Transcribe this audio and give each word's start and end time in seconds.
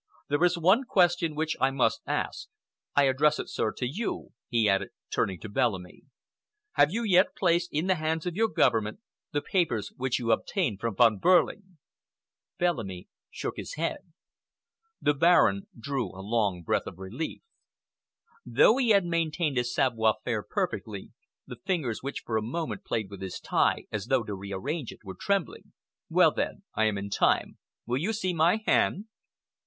There 0.29 0.43
is 0.43 0.57
one 0.57 0.83
question 0.85 1.35
which 1.35 1.55
I 1.61 1.69
must 1.69 2.01
ask. 2.07 2.47
I 2.95 3.03
address 3.03 3.37
it, 3.37 3.49
sir, 3.49 3.71
to 3.73 3.85
you," 3.85 4.29
he 4.49 4.67
added, 4.67 4.89
turning 5.11 5.39
to 5.41 5.47
Bellamy. 5.47 6.01
"Have 6.71 6.91
you 6.91 7.03
yet 7.03 7.35
placed 7.37 7.71
in 7.71 7.85
the 7.85 7.93
hands 7.93 8.25
of 8.25 8.35
your 8.35 8.47
Government 8.47 8.99
the 9.31 9.43
papers 9.43 9.93
which 9.97 10.17
you 10.17 10.31
obtained 10.31 10.79
from 10.79 10.95
Von 10.95 11.19
Behrling?" 11.19 11.77
Bellamy 12.57 13.09
shook 13.29 13.57
his 13.57 13.75
head. 13.75 14.11
The 14.99 15.13
Baron 15.13 15.67
drew 15.79 16.07
a 16.07 16.25
long 16.25 16.63
breath 16.63 16.87
of 16.87 16.97
relief. 16.97 17.43
Though 18.43 18.77
he 18.77 18.89
had 18.89 19.05
maintained 19.05 19.57
his 19.57 19.71
savoir 19.71 20.15
faire 20.25 20.41
perfectly, 20.41 21.11
the 21.45 21.57
fingers 21.63 22.01
which 22.01 22.21
for 22.25 22.37
a 22.37 22.41
moment 22.41 22.85
played 22.85 23.11
with 23.11 23.21
his 23.21 23.39
tie, 23.39 23.85
as 23.91 24.07
though 24.07 24.23
to 24.23 24.33
rearrange 24.33 24.91
it, 24.91 25.01
were 25.03 25.13
trembling. 25.13 25.73
"Well, 26.09 26.31
then, 26.31 26.63
I 26.73 26.85
am 26.85 26.97
in 26.97 27.11
time. 27.11 27.59
Will 27.85 27.99
you 27.99 28.13
see 28.13 28.33
my 28.33 28.63
hand?" 28.65 29.05